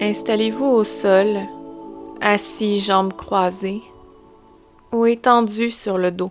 [0.00, 1.40] Installez-vous au sol,
[2.20, 3.82] assis jambes croisées
[4.92, 6.30] ou étendu sur le dos.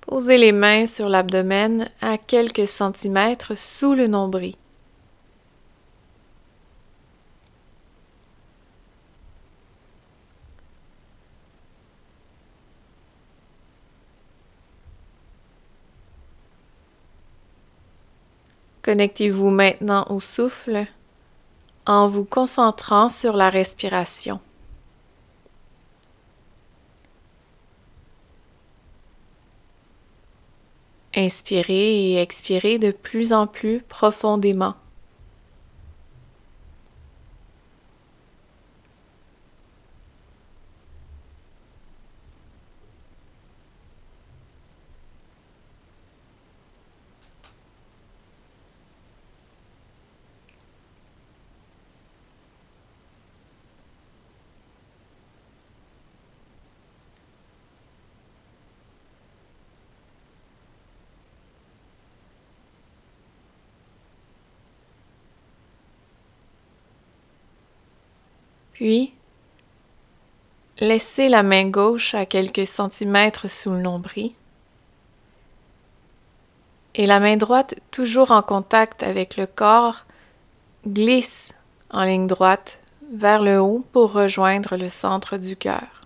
[0.00, 4.54] Posez les mains sur l'abdomen à quelques centimètres sous le nombril.
[18.86, 20.86] Connectez-vous maintenant au souffle
[21.86, 24.38] en vous concentrant sur la respiration.
[31.16, 34.76] Inspirez et expirez de plus en plus profondément.
[68.76, 69.14] Puis,
[70.80, 74.32] laissez la main gauche à quelques centimètres sous le nombril
[76.94, 80.04] et la main droite, toujours en contact avec le corps,
[80.86, 81.54] glisse
[81.90, 82.80] en ligne droite
[83.10, 86.05] vers le haut pour rejoindre le centre du cœur.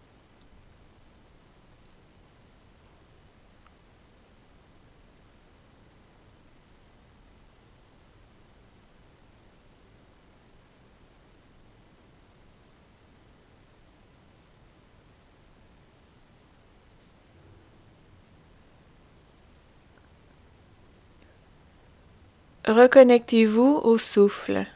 [22.66, 24.66] Reconnectez-vous au souffle.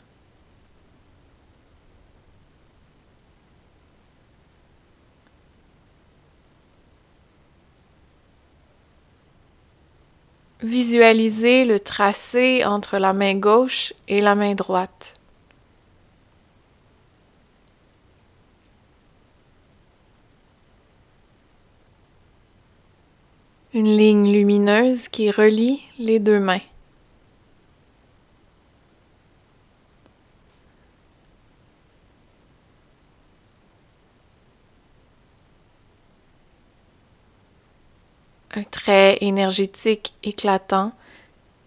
[10.62, 15.12] Visualisez le tracé entre la main gauche et la main droite.
[23.74, 26.60] Une ligne lumineuse qui relie les deux mains.
[38.56, 40.92] Un trait énergétique éclatant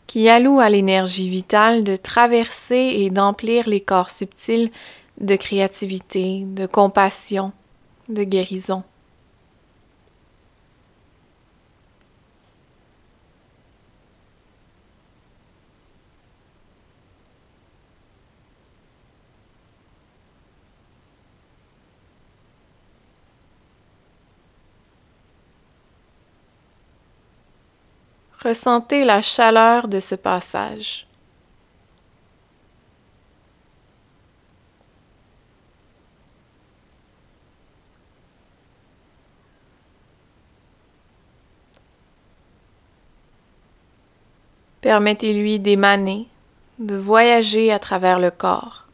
[0.08, 4.72] qui alloue à l'énergie vitale de traverser et d'emplir les corps subtils
[5.20, 7.52] de créativité, de compassion,
[8.08, 8.84] de guérison.
[28.44, 31.08] Ressentez la chaleur de ce passage.
[44.82, 46.28] Permettez-lui d'émaner,
[46.78, 48.87] de voyager à travers le corps.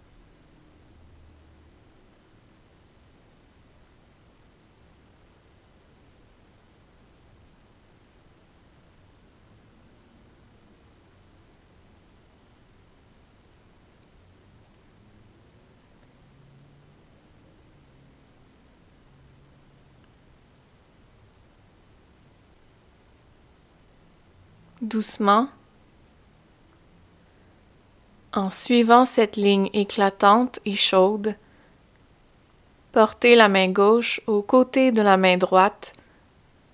[24.83, 25.47] Doucement
[28.33, 31.35] en suivant cette ligne éclatante et chaude.
[32.91, 35.93] Portez la main gauche au côté de la main droite,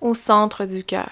[0.00, 1.10] au centre du cœur.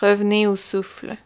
[0.00, 1.16] Revenez au souffle.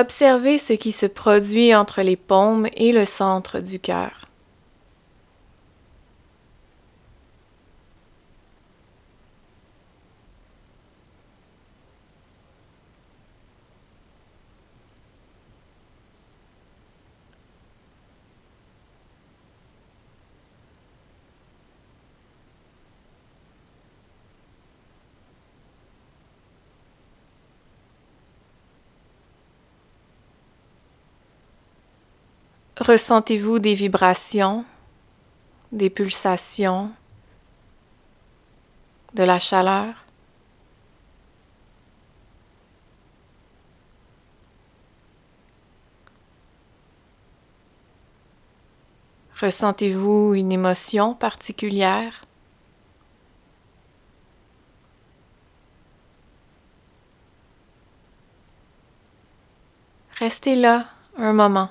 [0.00, 4.29] Observez ce qui se produit entre les paumes et le centre du cœur.
[32.80, 34.64] Ressentez-vous des vibrations,
[35.70, 36.90] des pulsations,
[39.12, 40.06] de la chaleur?
[49.38, 52.24] Ressentez-vous une émotion particulière?
[60.18, 60.86] Restez là
[61.18, 61.70] un moment.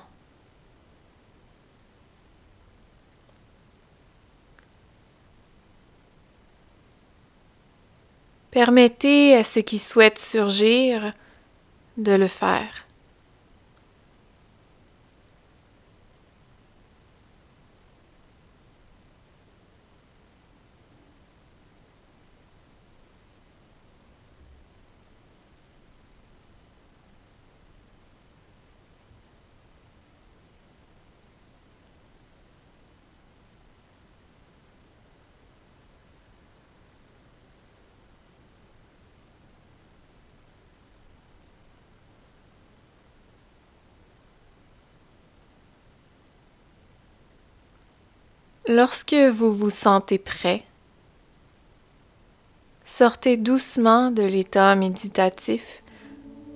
[8.62, 11.14] Permettez à ce qui souhaite surgir
[11.96, 12.86] de le faire.
[48.72, 50.62] Lorsque vous vous sentez prêt,
[52.84, 55.82] sortez doucement de l'état méditatif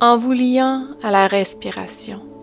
[0.00, 2.33] en vous liant à la respiration.